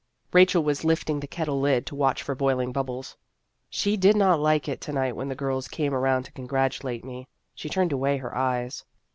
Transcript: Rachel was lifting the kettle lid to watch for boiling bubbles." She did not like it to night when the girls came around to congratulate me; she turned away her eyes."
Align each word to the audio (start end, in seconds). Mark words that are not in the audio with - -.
Rachel 0.33 0.63
was 0.63 0.83
lifting 0.83 1.19
the 1.19 1.27
kettle 1.27 1.59
lid 1.59 1.85
to 1.85 1.95
watch 1.95 2.23
for 2.23 2.33
boiling 2.33 2.71
bubbles." 2.71 3.15
She 3.69 3.95
did 3.97 4.15
not 4.17 4.39
like 4.39 4.67
it 4.67 4.81
to 4.81 4.91
night 4.91 5.15
when 5.15 5.29
the 5.29 5.35
girls 5.35 5.67
came 5.67 5.93
around 5.93 6.23
to 6.23 6.31
congratulate 6.31 7.05
me; 7.05 7.27
she 7.53 7.69
turned 7.69 7.91
away 7.93 8.17
her 8.17 8.35
eyes." 8.35 8.83